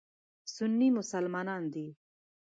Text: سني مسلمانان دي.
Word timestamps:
سني 0.55 0.87
مسلمانان 0.97 1.63
دي. 1.73 1.87